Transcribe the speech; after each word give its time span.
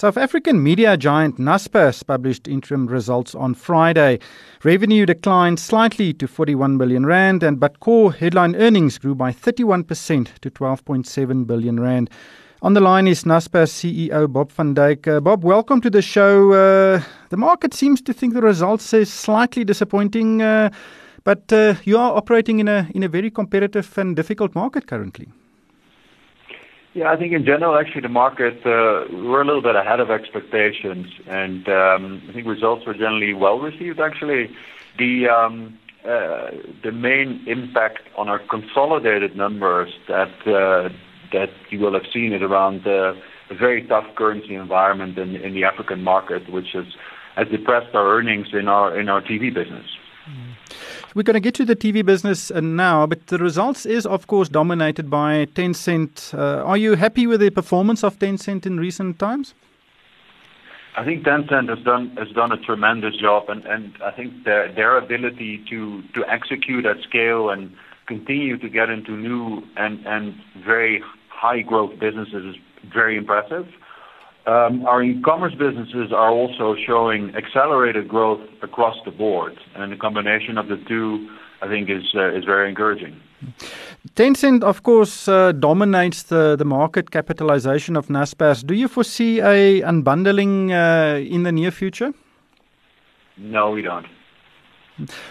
South 0.00 0.16
African 0.16 0.62
media 0.62 0.96
giant 0.96 1.36
Naspers 1.36 2.06
published 2.06 2.48
interim 2.48 2.86
results 2.86 3.34
on 3.34 3.52
Friday. 3.52 4.18
Revenue 4.64 5.04
declined 5.04 5.60
slightly 5.60 6.14
to 6.14 6.26
41 6.26 6.78
billion 6.78 7.04
rand 7.04 7.42
and 7.42 7.60
but 7.60 7.80
core 7.80 8.10
headline 8.10 8.56
earnings 8.56 8.96
grew 8.96 9.14
by 9.14 9.30
31% 9.30 10.38
to 10.40 10.50
12.7 10.50 11.46
billion 11.46 11.78
rand. 11.78 12.08
On 12.62 12.72
the 12.72 12.80
line 12.80 13.06
is 13.06 13.24
Naspers 13.24 13.70
CEO 13.72 14.26
Bob 14.32 14.50
van 14.52 14.74
Dijk. 14.74 15.06
Uh, 15.06 15.20
Bob, 15.20 15.44
welcome 15.44 15.82
to 15.82 15.90
the 15.90 16.00
show. 16.00 16.50
Uh, 16.50 17.02
the 17.28 17.36
market 17.36 17.74
seems 17.74 18.00
to 18.00 18.14
think 18.14 18.32
the 18.32 18.40
results 18.40 18.94
is 18.94 19.12
slightly 19.12 19.64
disappointing, 19.64 20.40
uh, 20.40 20.70
but 21.24 21.52
uh, 21.52 21.74
you 21.84 21.98
are 21.98 22.16
operating 22.16 22.58
in 22.58 22.68
a 22.68 22.88
in 22.94 23.02
a 23.02 23.08
very 23.08 23.30
competitive 23.30 23.98
and 23.98 24.16
difficult 24.16 24.54
market 24.54 24.86
currently. 24.86 25.28
Yeah, 26.92 27.12
I 27.12 27.16
think 27.16 27.32
in 27.32 27.44
general, 27.44 27.78
actually, 27.78 28.00
the 28.00 28.08
market, 28.08 28.58
uh, 28.66 29.06
we're 29.12 29.42
a 29.42 29.44
little 29.44 29.62
bit 29.62 29.76
ahead 29.76 30.00
of 30.00 30.10
expectations, 30.10 31.06
and 31.28 31.68
um, 31.68 32.22
I 32.28 32.32
think 32.32 32.48
results 32.48 32.84
were 32.84 32.94
generally 32.94 33.32
well 33.32 33.60
received, 33.60 34.00
actually. 34.00 34.50
The 34.98 35.28
um, 35.28 35.78
uh, 36.04 36.50
the 36.82 36.90
main 36.90 37.44
impact 37.46 38.00
on 38.16 38.28
our 38.28 38.40
consolidated 38.40 39.36
numbers 39.36 39.92
that 40.08 40.32
uh, 40.48 40.88
that 41.32 41.50
you 41.70 41.78
will 41.78 41.92
have 41.92 42.10
seen 42.12 42.32
is 42.32 42.42
around 42.42 42.84
a 42.86 43.14
very 43.52 43.86
tough 43.86 44.06
currency 44.16 44.54
environment 44.54 45.16
in 45.16 45.54
the 45.54 45.62
African 45.62 46.02
market, 46.02 46.50
which 46.50 46.72
has 46.72 46.86
depressed 47.50 47.94
our 47.94 48.16
earnings 48.16 48.48
in 48.52 48.66
our 48.66 48.98
in 48.98 49.08
our 49.08 49.22
TV 49.22 49.54
business. 49.54 49.86
We're 51.14 51.24
going 51.24 51.34
to 51.34 51.40
get 51.40 51.54
to 51.54 51.64
the 51.64 51.74
TV 51.74 52.04
business 52.04 52.52
uh, 52.52 52.60
now, 52.60 53.04
but 53.04 53.26
the 53.26 53.38
results 53.38 53.84
is, 53.84 54.06
of 54.06 54.28
course, 54.28 54.48
dominated 54.48 55.10
by 55.10 55.46
Tencent. 55.46 56.32
Uh, 56.32 56.62
are 56.62 56.76
you 56.76 56.94
happy 56.94 57.26
with 57.26 57.40
the 57.40 57.50
performance 57.50 58.04
of 58.04 58.16
Tencent 58.20 58.64
in 58.64 58.78
recent 58.78 59.18
times? 59.18 59.54
I 60.96 61.04
think 61.04 61.24
Tencent 61.24 61.68
has 61.68 61.84
done 61.84 62.16
has 62.16 62.28
done 62.30 62.52
a 62.52 62.56
tremendous 62.58 63.16
job, 63.16 63.48
and, 63.48 63.64
and 63.64 63.92
I 64.04 64.12
think 64.12 64.44
their 64.44 64.72
their 64.72 64.98
ability 64.98 65.64
to 65.70 66.02
to 66.14 66.24
execute 66.28 66.86
at 66.86 67.00
scale 67.08 67.50
and 67.50 67.74
continue 68.06 68.56
to 68.58 68.68
get 68.68 68.88
into 68.88 69.16
new 69.16 69.62
and 69.76 70.06
and 70.06 70.34
very 70.64 71.02
high 71.28 71.62
growth 71.62 71.98
businesses 71.98 72.54
is 72.54 72.56
very 72.92 73.16
impressive. 73.16 73.66
Um, 74.46 74.86
our 74.86 75.02
e-commerce 75.02 75.54
businesses 75.54 76.12
are 76.12 76.30
also 76.30 76.74
showing 76.86 77.34
accelerated 77.36 78.08
growth 78.08 78.40
across 78.62 78.96
the 79.04 79.10
board, 79.10 79.58
and 79.76 79.92
the 79.92 79.96
combination 79.96 80.56
of 80.56 80.68
the 80.68 80.76
two, 80.88 81.28
I 81.60 81.68
think, 81.68 81.90
is 81.90 82.04
uh, 82.14 82.32
is 82.32 82.44
very 82.44 82.68
encouraging. 82.68 83.20
Tencent, 84.14 84.62
of 84.62 84.82
course, 84.82 85.28
uh, 85.28 85.52
dominates 85.52 86.24
the, 86.24 86.56
the 86.56 86.64
market 86.64 87.10
capitalization 87.10 87.96
of 87.96 88.08
Naspers. 88.08 88.66
Do 88.66 88.74
you 88.74 88.88
foresee 88.88 89.40
a 89.40 89.82
unbundling 89.82 90.70
uh, 90.70 91.18
in 91.18 91.42
the 91.42 91.52
near 91.52 91.70
future? 91.70 92.12
No, 93.36 93.70
we 93.70 93.82
don't. 93.82 94.06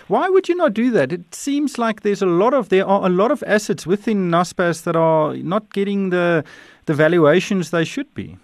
Why 0.07 0.29
would 0.29 0.49
you 0.49 0.55
not 0.55 0.73
do 0.73 0.91
that? 0.91 1.11
It 1.11 1.33
seems 1.33 1.77
like 1.77 2.01
there's 2.01 2.21
a 2.21 2.27
lot 2.27 2.53
of 2.53 2.69
there 2.69 2.87
are 2.87 3.05
a 3.05 3.09
lot 3.09 3.31
of 3.31 3.43
assets 3.45 3.85
within 3.85 4.29
Naspers 4.29 4.83
that 4.83 4.95
are 4.95 5.35
not 5.35 5.73
getting 5.73 6.09
the 6.09 6.43
the 6.85 6.93
valuations 6.93 7.69
they 7.71 7.85
should 7.85 8.13
be. 8.13 8.37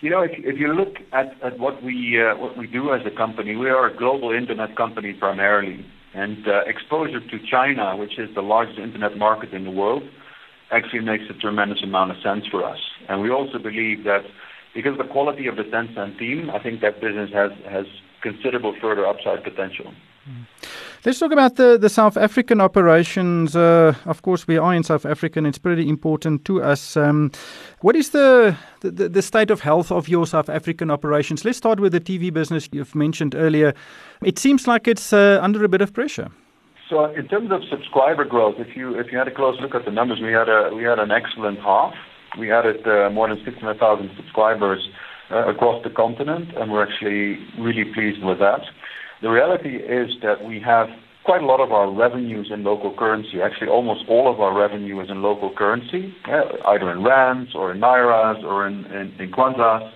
You 0.00 0.08
know, 0.08 0.22
if, 0.22 0.30
if 0.34 0.58
you 0.58 0.72
look 0.72 0.96
at, 1.12 1.34
at 1.42 1.58
what 1.58 1.82
we 1.82 2.18
uh, 2.20 2.34
what 2.36 2.56
we 2.56 2.66
do 2.66 2.94
as 2.94 3.02
a 3.04 3.14
company, 3.14 3.54
we 3.54 3.68
are 3.68 3.86
a 3.86 3.96
global 3.96 4.32
internet 4.32 4.74
company 4.74 5.12
primarily, 5.12 5.84
and 6.14 6.48
uh, 6.48 6.60
exposure 6.66 7.20
to 7.20 7.38
China, 7.50 7.96
which 7.96 8.18
is 8.18 8.34
the 8.34 8.40
largest 8.40 8.78
internet 8.78 9.18
market 9.18 9.52
in 9.52 9.64
the 9.64 9.70
world, 9.70 10.02
actually 10.70 11.00
makes 11.00 11.24
a 11.28 11.34
tremendous 11.34 11.82
amount 11.82 12.12
of 12.12 12.16
sense 12.22 12.46
for 12.50 12.64
us. 12.64 12.78
And 13.08 13.20
we 13.20 13.30
also 13.30 13.58
believe 13.58 14.04
that 14.04 14.22
because 14.74 14.92
of 14.92 14.98
the 14.98 15.12
quality 15.12 15.46
of 15.48 15.56
the 15.56 15.64
Tencent 15.64 16.18
team, 16.18 16.48
I 16.50 16.62
think 16.62 16.80
that 16.80 17.00
business 17.00 17.30
has 17.34 17.50
has 17.68 17.84
considerable 18.22 18.74
further 18.80 19.06
upside 19.06 19.44
potential. 19.44 19.92
Let's 21.02 21.18
talk 21.18 21.32
about 21.32 21.56
the, 21.56 21.78
the 21.78 21.88
South 21.88 22.18
African 22.18 22.60
operations. 22.60 23.56
Uh, 23.56 23.94
of 24.04 24.20
course, 24.20 24.46
we 24.46 24.58
are 24.58 24.74
in 24.74 24.82
South 24.82 25.06
Africa 25.06 25.38
and 25.38 25.46
it's 25.46 25.56
pretty 25.56 25.88
important 25.88 26.44
to 26.44 26.62
us. 26.62 26.94
Um, 26.94 27.30
what 27.80 27.96
is 27.96 28.10
the, 28.10 28.54
the, 28.80 29.08
the 29.08 29.22
state 29.22 29.50
of 29.50 29.62
health 29.62 29.90
of 29.90 30.08
your 30.10 30.26
South 30.26 30.50
African 30.50 30.90
operations? 30.90 31.42
Let's 31.42 31.56
start 31.56 31.80
with 31.80 31.92
the 31.92 32.02
TV 32.02 32.30
business 32.30 32.68
you've 32.70 32.94
mentioned 32.94 33.34
earlier. 33.34 33.72
It 34.22 34.38
seems 34.38 34.66
like 34.66 34.86
it's 34.86 35.10
uh, 35.10 35.38
under 35.40 35.64
a 35.64 35.68
bit 35.70 35.80
of 35.80 35.94
pressure. 35.94 36.28
So, 36.90 37.06
in 37.06 37.28
terms 37.28 37.50
of 37.50 37.62
subscriber 37.70 38.26
growth, 38.26 38.56
if 38.58 38.76
you 38.76 38.98
if 38.98 39.12
you 39.12 39.16
had 39.16 39.28
a 39.28 39.34
close 39.34 39.58
look 39.60 39.76
at 39.76 39.84
the 39.84 39.92
numbers, 39.92 40.20
we 40.20 40.32
had 40.32 40.48
a 40.48 40.74
we 40.74 40.82
had 40.82 40.98
an 40.98 41.12
excellent 41.12 41.60
half. 41.60 41.94
We 42.36 42.50
added 42.50 42.84
uh, 42.86 43.10
more 43.10 43.28
than 43.28 43.38
600,000 43.44 44.10
subscribers 44.16 44.86
uh, 45.30 45.46
across 45.48 45.82
the 45.84 45.90
continent, 45.90 46.48
and 46.56 46.70
we're 46.70 46.82
actually 46.82 47.38
really 47.58 47.84
pleased 47.94 48.22
with 48.24 48.40
that. 48.40 48.62
The 49.22 49.28
reality 49.28 49.76
is 49.76 50.10
that 50.22 50.44
we 50.44 50.60
have 50.60 50.88
quite 51.24 51.42
a 51.42 51.46
lot 51.46 51.60
of 51.60 51.72
our 51.72 51.92
revenues 51.92 52.50
in 52.52 52.64
local 52.64 52.94
currency. 52.96 53.42
Actually, 53.42 53.68
almost 53.68 54.04
all 54.08 54.32
of 54.32 54.40
our 54.40 54.58
revenue 54.58 55.00
is 55.00 55.10
in 55.10 55.22
local 55.22 55.52
currency, 55.54 56.14
either 56.66 56.90
in 56.90 57.04
rands 57.04 57.50
or 57.54 57.72
in 57.72 57.80
nairas 57.80 58.42
or 58.42 58.66
in, 58.66 58.86
in, 58.86 59.12
in 59.20 59.30
kwanzas. 59.30 59.92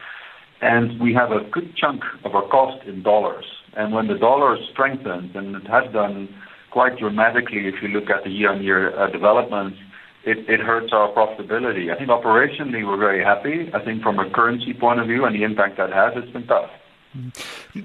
And 0.61 1.01
we 1.01 1.15
have 1.15 1.31
a 1.31 1.49
good 1.51 1.75
chunk 1.77 2.03
of 2.25 2.35
our 2.35 2.47
cost 2.49 2.87
in 2.87 3.03
dollars. 3.03 3.45
And 3.77 3.93
when 3.93 4.07
the 4.07 4.19
dollar 4.19 4.57
strengthens, 4.73 5.33
and 5.35 5.56
it 5.56 5.67
has 5.67 5.91
done 5.93 6.29
quite 6.71 6.99
dramatically 6.99 7.67
if 7.67 7.77
you 7.83 7.89
look 7.89 8.11
at 8.11 8.25
the 8.25 8.31
year-on-year 8.31 8.99
uh, 8.99 9.11
developments, 9.11 9.79
it, 10.25 10.39
it 10.49 10.61
hurts 10.61 10.93
our 10.93 11.12
profitability. 11.12 11.93
I 11.93 11.99
think 11.99 12.09
operationally 12.09 12.87
we're 12.87 12.99
very 12.99 13.23
happy. 13.23 13.71
I 13.75 13.85
think 13.85 14.03
from 14.03 14.19
a 14.19 14.31
currency 14.31 14.73
point 14.73 15.01
of 15.01 15.06
view 15.06 15.25
and 15.25 15.35
the 15.35 15.45
impact 15.45 15.77
that 15.79 15.93
has, 15.93 16.12
it's 16.17 16.33
been 16.33 16.47
tough. 16.47 16.71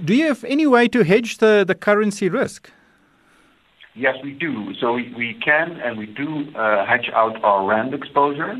Do 0.05 0.13
you 0.13 0.25
have 0.27 0.43
any 0.43 0.67
way 0.67 0.87
to 0.87 1.03
hedge 1.03 1.37
the, 1.37 1.63
the 1.67 1.75
currency 1.75 2.29
risk? 2.29 2.71
Yes, 3.95 4.15
we 4.23 4.31
do. 4.33 4.73
So 4.79 4.93
we, 4.93 5.13
we 5.15 5.39
can 5.43 5.71
and 5.83 5.97
we 5.97 6.05
do 6.05 6.55
uh, 6.55 6.85
hedge 6.85 7.09
out 7.13 7.43
our 7.43 7.65
rand 7.65 7.93
exposure. 7.93 8.55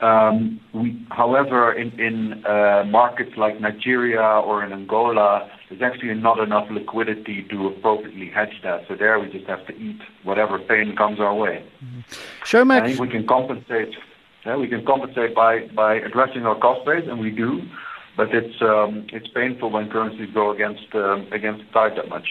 Um, 0.00 0.60
we, 0.72 1.06
however, 1.10 1.72
in, 1.72 1.98
in 2.00 2.44
uh, 2.46 2.84
markets 2.86 3.32
like 3.36 3.60
Nigeria 3.60 4.22
or 4.22 4.64
in 4.64 4.72
Angola, 4.72 5.50
there's 5.68 5.82
actually 5.82 6.14
not 6.14 6.38
enough 6.38 6.68
liquidity 6.70 7.46
to 7.50 7.66
appropriately 7.66 8.30
hedge 8.30 8.60
that. 8.62 8.84
So 8.88 8.96
there 8.96 9.18
we 9.20 9.28
just 9.30 9.46
have 9.46 9.66
to 9.66 9.74
eat 9.76 10.00
whatever 10.22 10.58
pain 10.58 10.96
comes 10.96 11.20
our 11.20 11.34
way. 11.34 11.64
Mm-hmm. 11.84 12.00
Showmax. 12.44 12.80
I 12.82 12.86
think 12.86 13.00
we 13.00 13.08
can 13.08 13.26
compensate. 13.26 13.94
Yeah, 14.46 14.56
we 14.56 14.68
can 14.68 14.86
compensate 14.86 15.34
by, 15.34 15.66
by 15.74 15.96
addressing 15.96 16.46
our 16.46 16.58
cost 16.58 16.86
base, 16.86 17.04
and 17.06 17.20
we 17.20 17.30
do 17.30 17.60
but 18.16 18.34
it's 18.34 18.60
um, 18.62 19.06
it's 19.12 19.28
painful 19.28 19.70
when 19.70 19.90
currencies 19.90 20.28
go 20.32 20.50
against 20.50 20.94
uh, 20.94 21.16
against 21.32 21.64
the 21.64 21.72
tide 21.72 21.96
that 21.96 22.08
much. 22.08 22.28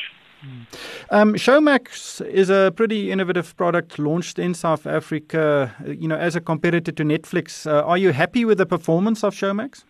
Um, 1.10 1.34
Showmax 1.34 2.26
is 2.26 2.50
a 2.50 2.72
pretty 2.76 3.12
innovative 3.12 3.58
product 3.58 4.00
launched 4.00 4.40
in 4.40 4.54
South 4.54 4.88
Africa. 4.88 5.76
You 5.86 6.08
know, 6.08 6.16
as 6.16 6.36
a 6.36 6.42
competitor 6.42 6.92
to 6.94 7.04
Netflix, 7.04 7.68
uh, 7.68 7.84
are 7.84 7.98
you 7.98 8.14
happy 8.14 8.46
with 8.46 8.58
the 8.58 8.66
performance 8.66 9.24
of 9.24 9.34
Showmax? 9.34 9.84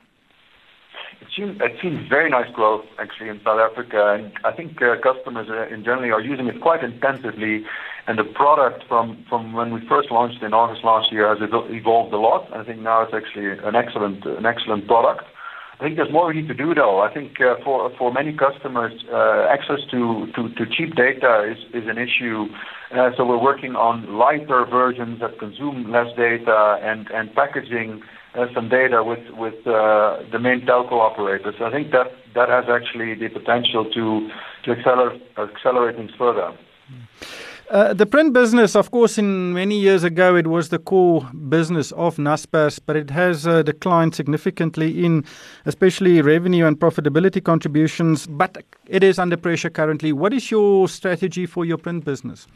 It's 1.21 1.35
seen, 1.35 1.59
it's 1.61 1.81
seen 1.81 2.07
very 2.09 2.29
nice 2.29 2.49
growth 2.53 2.85
actually 2.97 3.29
in 3.29 3.39
South 3.43 3.59
Africa, 3.59 4.13
and 4.13 4.31
I 4.43 4.51
think 4.51 4.81
uh, 4.81 4.95
customers 5.03 5.49
uh, 5.49 5.67
in 5.73 5.83
general 5.83 6.13
are 6.13 6.21
using 6.21 6.47
it 6.47 6.61
quite 6.61 6.83
intensively. 6.83 7.65
And 8.07 8.17
the 8.17 8.23
product 8.23 8.85
from 8.87 9.23
from 9.29 9.53
when 9.53 9.71
we 9.71 9.85
first 9.87 10.09
launched 10.09 10.41
in 10.41 10.53
August 10.53 10.83
last 10.83 11.11
year 11.11 11.27
has 11.27 11.37
evolved 11.41 12.11
a 12.13 12.17
lot. 12.17 12.51
I 12.53 12.63
think 12.63 12.79
now 12.79 13.03
it's 13.03 13.13
actually 13.13 13.51
an 13.51 13.75
excellent 13.75 14.25
an 14.25 14.47
excellent 14.47 14.87
product. 14.87 15.25
I 15.79 15.83
think 15.85 15.95
there's 15.95 16.11
more 16.11 16.27
we 16.27 16.33
need 16.33 16.49
to 16.49 16.53
do, 16.53 16.75
though. 16.75 16.99
I 16.99 17.13
think 17.13 17.39
uh, 17.39 17.55
for 17.63 17.89
for 17.97 18.11
many 18.11 18.33
customers, 18.33 18.91
uh, 19.13 19.47
access 19.49 19.79
to, 19.91 20.27
to, 20.35 20.49
to 20.55 20.65
cheap 20.65 20.95
data 20.95 21.49
is, 21.49 21.57
is 21.73 21.87
an 21.87 21.97
issue. 21.97 22.47
Uh, 22.91 23.11
so 23.15 23.23
we're 23.25 23.41
working 23.41 23.75
on 23.75 24.17
lighter 24.17 24.65
versions 24.65 25.21
that 25.21 25.39
consume 25.39 25.89
less 25.89 26.13
data 26.17 26.79
and 26.81 27.09
and 27.11 27.33
packaging 27.33 28.01
uh, 28.35 28.47
some 28.53 28.67
data 28.67 29.05
with 29.05 29.23
with 29.31 29.55
uh, 29.65 30.19
the 30.33 30.39
main 30.39 30.61
telco 30.61 30.99
operators. 30.99 31.55
So 31.57 31.65
I 31.65 31.71
think 31.71 31.91
that 31.91 32.07
that 32.35 32.49
has 32.49 32.65
actually 32.67 33.15
the 33.15 33.29
potential 33.29 33.89
to 33.89 34.29
to 34.65 34.71
accelerate 34.71 35.21
accelerate 35.37 35.95
things 35.95 36.11
further. 36.17 36.51
Mm. 36.91 37.38
Uh, 37.69 37.93
the 37.93 38.05
print 38.07 38.33
business, 38.33 38.75
of 38.75 38.89
course, 38.89 39.19
in 39.19 39.53
many 39.53 39.79
years 39.79 40.03
ago, 40.03 40.35
it 40.35 40.47
was 40.47 40.69
the 40.69 40.79
core 40.79 41.29
business 41.49 41.91
of 41.91 42.15
Naspers, 42.15 42.79
but 42.83 42.95
it 42.95 43.11
has 43.11 43.45
uh, 43.45 43.61
declined 43.61 44.15
significantly 44.15 45.05
in 45.05 45.23
especially 45.67 46.19
revenue 46.23 46.65
and 46.65 46.79
profitability 46.79 47.43
contributions. 47.43 48.25
But 48.25 48.63
it 48.87 49.03
is 49.03 49.19
under 49.19 49.37
pressure 49.37 49.69
currently. 49.69 50.11
What 50.13 50.33
is 50.33 50.49
your 50.49 50.89
strategy 50.89 51.45
for 51.45 51.63
your 51.63 51.77
print 51.77 52.05
business? 52.05 52.47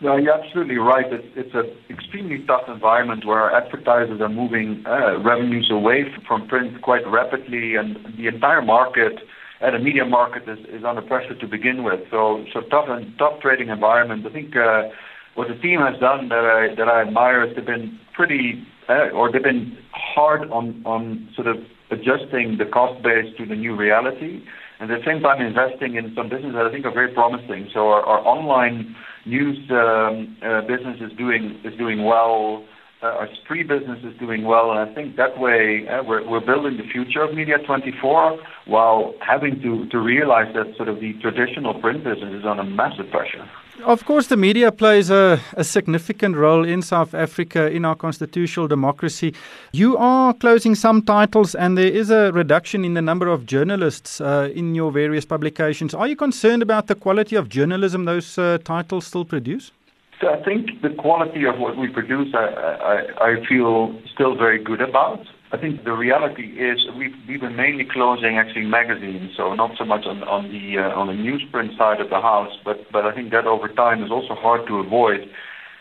No, 0.00 0.16
you're 0.16 0.34
absolutely 0.34 0.78
right. 0.78 1.06
It's, 1.12 1.28
it's 1.36 1.54
an 1.54 1.70
extremely 1.88 2.44
tough 2.44 2.68
environment 2.68 3.24
where 3.24 3.52
advertisers 3.52 4.20
are 4.20 4.28
moving 4.28 4.82
uh, 4.86 5.20
revenues 5.20 5.70
away 5.70 6.12
from 6.26 6.48
print 6.48 6.82
quite 6.82 7.06
rapidly, 7.06 7.76
and 7.76 7.96
the 8.16 8.26
entire 8.26 8.62
market 8.62 9.20
and 9.60 9.74
the 9.74 9.78
media 9.78 10.04
market 10.04 10.48
is, 10.48 10.58
is 10.68 10.84
under 10.84 11.02
pressure 11.02 11.34
to 11.34 11.46
begin 11.46 11.82
with. 11.82 12.00
So, 12.10 12.44
so 12.52 12.60
tough 12.70 12.86
and 12.88 13.16
tough 13.18 13.40
trading 13.40 13.68
environment. 13.68 14.24
I 14.26 14.32
think 14.32 14.56
uh, 14.56 14.88
what 15.34 15.48
the 15.48 15.54
team 15.54 15.80
has 15.80 15.98
done 16.00 16.28
that 16.28 16.44
I 16.44 16.74
that 16.74 16.88
I 16.88 17.02
admire 17.02 17.44
is 17.44 17.54
they've 17.54 17.64
been 17.64 17.98
pretty, 18.14 18.64
uh, 18.88 19.10
or 19.14 19.30
they've 19.30 19.42
been 19.42 19.76
hard 19.92 20.50
on 20.50 20.82
on 20.84 21.28
sort 21.34 21.46
of 21.46 21.56
adjusting 21.90 22.58
the 22.58 22.66
cost 22.66 23.02
base 23.02 23.34
to 23.38 23.46
the 23.46 23.54
new 23.54 23.74
reality, 23.74 24.42
and 24.80 24.90
at 24.90 24.98
the 24.98 25.04
same 25.06 25.20
time 25.20 25.40
investing 25.40 25.96
in 25.96 26.12
some 26.14 26.28
businesses 26.28 26.54
that 26.54 26.66
I 26.66 26.72
think 26.72 26.84
are 26.84 26.92
very 26.92 27.12
promising. 27.14 27.68
So 27.72 27.88
our, 27.88 28.02
our 28.02 28.20
online 28.26 28.94
news 29.26 29.58
um, 29.70 30.36
uh, 30.42 30.62
business 30.62 30.98
is 31.00 31.16
doing 31.16 31.58
is 31.64 31.76
doing 31.78 32.04
well. 32.04 32.64
Uh, 33.00 33.06
our 33.06 33.28
spree 33.44 33.62
business 33.62 34.00
is 34.02 34.18
doing 34.18 34.42
well, 34.42 34.72
and 34.72 34.80
I 34.80 34.92
think 34.92 35.14
that 35.14 35.38
way 35.38 35.86
uh, 35.86 36.02
we're, 36.02 36.40
building 36.40 36.78
the 36.78 36.82
future 36.82 37.22
of 37.22 37.32
Media 37.32 37.58
24 37.58 38.40
while 38.66 39.14
having 39.20 39.62
to, 39.62 39.98
realize 40.00 40.52
that 40.54 40.76
sort 40.76 40.88
of 40.88 40.98
the 40.98 41.12
traditional 41.20 41.80
print 41.80 42.02
business 42.02 42.34
is 42.34 42.44
under 42.44 42.64
massive 42.64 43.08
pressure. 43.12 43.48
Of 43.84 44.04
course, 44.04 44.26
the 44.26 44.36
media 44.36 44.72
plays 44.72 45.10
a, 45.10 45.40
significant 45.62 46.34
role 46.34 46.64
in 46.64 46.82
South 46.82 47.14
Africa 47.14 47.70
in 47.70 47.84
our 47.84 47.94
constitutional 47.94 48.66
democracy. 48.66 49.32
You 49.70 49.96
are 49.96 50.34
closing 50.34 50.74
some 50.74 51.02
titles, 51.02 51.54
and 51.54 51.78
there 51.78 51.92
is 51.92 52.10
a 52.10 52.32
reduction 52.32 52.84
in 52.84 52.94
the 52.94 53.02
number 53.02 53.28
of 53.28 53.46
journalists 53.46 54.20
uh, 54.20 54.50
in 54.52 54.74
your 54.74 54.90
various 54.90 55.24
publications. 55.24 55.94
Are 55.94 56.08
you 56.08 56.16
concerned 56.16 56.62
about 56.62 56.88
the 56.88 56.96
quality 56.96 57.36
of 57.36 57.48
journalism 57.48 58.06
those 58.06 58.34
titles 58.64 59.06
still 59.06 59.24
produce? 59.24 59.70
So 60.20 60.28
I 60.28 60.42
think 60.42 60.82
the 60.82 60.90
quality 60.90 61.44
of 61.46 61.58
what 61.58 61.76
we 61.76 61.86
produce, 61.88 62.34
I, 62.34 62.44
I, 62.44 62.96
I 63.20 63.46
feel 63.48 63.94
still 64.12 64.36
very 64.36 64.62
good 64.62 64.80
about. 64.80 65.20
I 65.52 65.56
think 65.56 65.84
the 65.84 65.92
reality 65.92 66.58
is 66.58 66.78
we've, 66.98 67.14
we've 67.28 67.40
been 67.40 67.56
mainly 67.56 67.86
closing 67.90 68.36
actually 68.36 68.66
magazines, 68.66 69.32
so 69.36 69.54
not 69.54 69.70
so 69.78 69.84
much 69.84 70.04
on, 70.06 70.22
on 70.24 70.50
the 70.50 70.82
uh, 70.82 70.98
on 70.98 71.06
the 71.06 71.14
newsprint 71.14 71.78
side 71.78 72.00
of 72.00 72.10
the 72.10 72.20
house, 72.20 72.52
but 72.64 72.78
but 72.92 73.06
I 73.06 73.14
think 73.14 73.30
that 73.30 73.46
over 73.46 73.68
time 73.68 74.02
is 74.02 74.10
also 74.10 74.34
hard 74.34 74.66
to 74.66 74.78
avoid. 74.78 75.20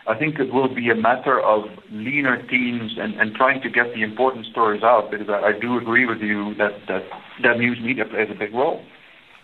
I 0.08 0.18
think 0.18 0.40
it 0.40 0.54
will 0.54 0.74
be 0.74 0.90
a 0.90 0.96
matter 0.96 1.42
of 1.42 1.66
leaner 1.92 2.42
teams 2.48 2.94
and, 2.98 3.20
and 3.20 3.36
trying 3.36 3.62
to 3.62 3.70
get 3.70 3.94
the 3.94 4.04
important 4.04 4.46
stories 4.46 4.84
out 4.84 5.12
because 5.12 5.28
I, 5.28 5.52
I 5.52 5.60
do 5.60 5.78
agree 5.78 6.06
with 6.06 6.20
you 6.20 6.56
that, 6.56 6.72
that 6.88 7.04
that 7.44 7.58
news 7.58 7.80
media 7.82 8.06
plays 8.06 8.30
a 8.32 8.40
big 8.40 8.54
role. 8.54 8.82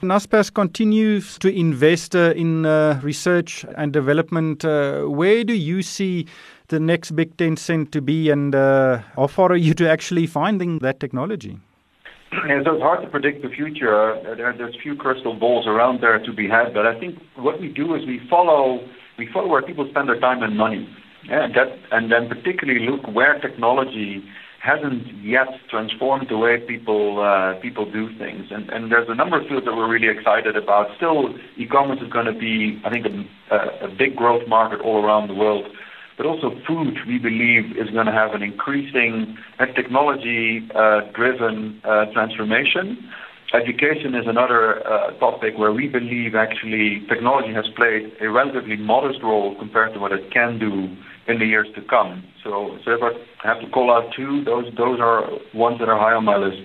Naspers 0.04 0.54
continues 0.54 1.38
to 1.40 1.48
invest 1.48 2.16
uh, 2.16 2.34
in 2.36 2.66
uh, 2.66 3.00
research 3.02 3.66
and 3.78 3.92
development. 3.94 4.66
Uh, 4.66 5.04
where 5.04 5.44
do 5.44 5.54
you 5.54 5.82
see 5.82 6.28
the 6.68 6.80
next 6.80 7.12
big 7.12 7.36
Tencent 7.38 7.92
to 7.92 8.02
be, 8.02 8.30
and 8.30 8.54
uh, 8.54 9.00
how 9.16 9.28
far 9.28 9.52
are 9.52 9.56
you 9.56 9.74
to 9.76 9.90
actually 9.90 10.28
finding 10.28 10.80
that 10.80 11.00
technology? 11.00 11.58
Yeah, 12.48 12.64
so 12.66 12.74
it's 12.74 12.82
hard 12.82 13.02
to 13.04 13.10
predict 13.10 13.44
the 13.44 13.50
future. 13.50 14.14
Uh, 14.14 14.36
there, 14.36 14.54
there's 14.58 14.76
few 14.82 14.96
crystal 14.96 15.34
balls 15.34 15.68
around 15.68 16.02
there 16.02 16.20
to 16.20 16.34
be 16.34 16.50
had, 16.50 16.74
but 16.74 16.86
I 16.86 17.00
think 17.00 17.20
what 17.36 17.62
we 17.62 17.70
do 17.70 17.96
is 17.96 18.06
we 18.06 18.20
follow 18.30 18.80
we 19.18 19.30
follow 19.32 19.48
where 19.48 19.62
people 19.62 19.88
spend 19.90 20.10
their 20.10 20.20
time 20.20 20.42
and 20.42 20.58
money, 20.58 20.90
yeah, 21.26 21.46
and 21.46 21.56
that 21.56 21.78
and 21.92 22.12
then 22.12 22.28
particularly 22.28 22.86
look 22.86 23.08
where 23.14 23.40
technology 23.40 24.24
hasn't 24.64 25.06
yet 25.22 25.50
transformed 25.70 26.28
the 26.30 26.38
way 26.38 26.58
people 26.58 27.22
uh, 27.22 27.54
people 27.60 27.84
do 27.92 28.18
things. 28.18 28.46
And, 28.50 28.70
and 28.70 28.90
there's 28.90 29.10
a 29.10 29.16
number 29.16 29.38
of 29.40 29.48
fields 29.48 29.66
that 29.66 29.76
we're 29.76 29.92
really 29.92 30.08
excited 30.08 30.56
about. 30.56 30.96
Still, 30.96 31.36
e-commerce 31.58 32.00
is 32.02 32.08
going 32.08 32.28
to 32.28 32.40
be, 32.48 32.82
I 32.86 32.90
think, 32.90 33.06
a, 33.06 33.26
a 33.88 33.90
big 33.90 34.16
growth 34.16 34.48
market 34.48 34.80
all 34.80 35.04
around 35.04 35.28
the 35.28 35.34
world. 35.34 35.66
But 36.16 36.28
also 36.28 36.56
food, 36.66 36.98
we 37.06 37.18
believe, 37.18 37.76
is 37.76 37.90
going 37.90 38.06
to 38.06 38.14
have 38.14 38.34
an 38.34 38.42
increasing 38.42 39.38
technology-driven 39.76 41.82
uh, 41.84 41.88
uh, 41.88 42.06
transformation. 42.14 43.10
Education 43.54 44.16
is 44.16 44.26
another 44.26 44.82
uh, 44.88 45.12
topic 45.20 45.56
where 45.60 45.72
we 45.72 45.88
believe 45.88 46.34
actually 46.34 47.06
technology 47.08 47.54
has 47.54 47.66
played 47.76 48.12
a 48.20 48.28
relatively 48.28 48.78
modest 48.78 49.22
role 49.22 49.56
compared 49.60 49.94
to 49.94 50.00
what 50.00 50.12
it 50.12 50.32
can 50.34 50.58
do 50.58 50.90
in 51.28 51.38
the 51.38 51.46
years 51.46 51.68
to 51.76 51.82
come. 51.84 52.24
So, 52.44 52.80
so 52.84 52.92
if 52.94 53.02
I 53.04 53.48
have 53.48 53.62
to 53.62 53.70
call 53.70 53.92
out 53.92 54.12
two, 54.16 54.44
those 54.44 54.66
those 54.76 55.00
are 55.00 55.30
ones 55.54 55.78
that 55.80 55.88
are 55.88 56.00
high 56.00 56.14
on 56.14 56.26
my 56.26 56.36
list. 56.36 56.64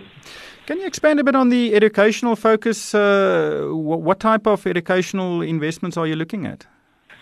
Can 0.64 0.80
you 0.80 0.86
expand 0.86 1.20
a 1.20 1.24
bit 1.24 1.36
on 1.36 1.50
the 1.50 1.74
educational 1.74 2.36
focus? 2.36 2.94
Uh, 2.94 3.68
what 3.70 4.18
type 4.18 4.46
of 4.46 4.66
educational 4.66 5.42
investments 5.42 5.98
are 5.98 6.06
you 6.06 6.16
looking 6.16 6.46
at? 6.46 6.66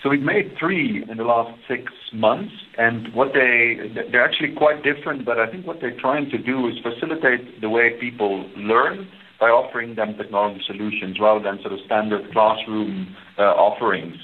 So 0.01 0.11
we've 0.11 0.23
made 0.23 0.55
three 0.61 1.05
in 1.11 1.17
the 1.17 1.25
last 1.25 1.59
six 1.67 1.93
months, 2.13 2.53
and 2.79 3.13
what 3.15 3.33
they 3.35 3.91
they're 4.13 4.25
actually 4.25 4.55
quite 4.55 4.85
different. 4.85 5.25
But 5.25 5.41
I 5.41 5.51
think 5.51 5.67
what 5.67 5.81
they're 5.81 5.99
trying 5.99 6.31
to 6.31 6.39
do 6.39 6.69
is 6.69 6.75
facilitate 6.85 7.61
the 7.61 7.69
way 7.69 7.99
people 7.99 8.49
learn 8.57 9.09
by 9.39 9.47
offering 9.47 9.95
them 9.95 10.17
technology 10.17 10.63
solutions 10.67 11.19
rather 11.21 11.43
than 11.43 11.61
sort 11.61 11.73
of 11.73 11.81
standard 11.85 12.33
classroom 12.33 13.15
uh, 13.39 13.43
offerings. 13.43 14.17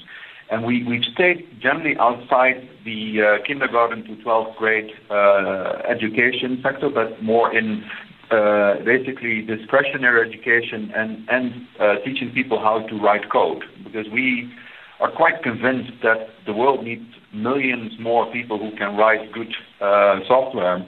And 0.51 0.65
we, 0.65 0.83
we've 0.83 1.05
stayed 1.13 1.47
generally 1.61 1.95
outside 1.99 2.69
the 2.85 3.39
uh, 3.41 3.45
kindergarten 3.47 4.03
to 4.03 4.23
12th 4.23 4.55
grade 4.57 4.91
uh, 5.09 5.81
education 5.89 6.59
sector, 6.61 6.89
but 6.93 7.23
more 7.23 7.55
in 7.55 7.83
uh, 8.29 8.75
basically 8.85 9.41
discretionary 9.41 10.27
education 10.27 10.91
and, 10.95 11.27
and 11.29 11.67
uh, 11.79 11.95
teaching 12.05 12.31
people 12.33 12.59
how 12.59 12.85
to 12.87 12.95
write 12.97 13.31
code. 13.31 13.63
Because 13.83 14.05
we 14.11 14.51
are 14.99 15.11
quite 15.11 15.43
convinced 15.43 15.91
that 16.01 16.27
the 16.45 16.53
world 16.53 16.83
needs 16.83 17.05
millions 17.33 17.93
more 17.99 18.31
people 18.31 18.57
who 18.57 18.75
can 18.77 18.95
write 18.95 19.31
good 19.31 19.53
uh, 19.81 20.19
software. 20.27 20.85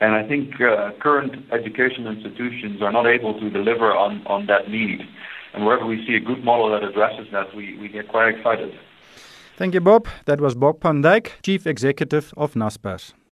And 0.00 0.14
I 0.14 0.26
think 0.26 0.60
uh, 0.60 0.92
current 1.00 1.32
education 1.52 2.06
institutions 2.06 2.80
are 2.82 2.92
not 2.92 3.06
able 3.06 3.38
to 3.40 3.50
deliver 3.50 3.92
on, 3.92 4.24
on 4.26 4.46
that 4.46 4.70
need. 4.70 5.00
And 5.54 5.66
wherever 5.66 5.86
we 5.86 6.04
see 6.06 6.14
a 6.14 6.20
good 6.20 6.44
model 6.44 6.70
that 6.70 6.84
addresses 6.84 7.26
that, 7.32 7.54
we, 7.56 7.76
we 7.78 7.88
get 7.88 8.08
quite 8.08 8.34
excited. 8.34 8.78
Thank 9.56 9.74
you, 9.74 9.80
Bob. 9.80 10.06
That 10.26 10.40
was 10.40 10.54
Bob 10.54 10.80
van 10.80 11.02
Chief 11.42 11.66
Executive 11.66 12.32
of 12.36 12.54
Naspers. 12.54 13.12